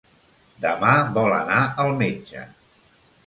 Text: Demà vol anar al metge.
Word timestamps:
Demà 0.63 0.93
vol 1.17 1.35
anar 1.35 1.59
al 1.85 1.93
metge. 1.99 2.47